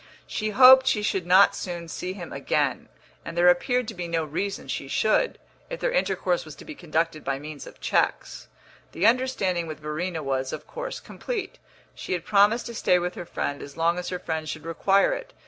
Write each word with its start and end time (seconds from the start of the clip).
XX 0.01 0.23
She 0.25 0.49
hoped 0.49 0.87
she 0.87 1.03
should 1.03 1.27
not 1.27 1.55
soon 1.55 1.87
see 1.87 2.13
him 2.13 2.33
again, 2.33 2.89
and 3.23 3.37
there 3.37 3.49
appeared 3.49 3.87
to 3.87 3.93
be 3.93 4.07
no 4.07 4.23
reason 4.23 4.67
she 4.67 4.87
should, 4.87 5.37
if 5.69 5.79
their 5.79 5.91
intercourse 5.91 6.43
was 6.43 6.55
to 6.55 6.65
be 6.65 6.73
conducted 6.73 7.23
by 7.23 7.37
means 7.37 7.67
of 7.67 7.79
cheques. 7.79 8.47
The 8.93 9.05
understanding 9.05 9.67
with 9.67 9.79
Verena 9.79 10.23
was, 10.23 10.53
of 10.53 10.65
course, 10.65 10.99
complete; 10.99 11.59
she 11.93 12.13
had 12.13 12.25
promised 12.25 12.65
to 12.65 12.73
stay 12.73 12.97
with 12.97 13.13
her 13.13 13.25
friend 13.27 13.61
as 13.61 13.77
long 13.77 13.99
as 13.99 14.09
her 14.09 14.17
friend 14.17 14.49
should 14.49 14.65
require 14.65 15.13
it. 15.13 15.33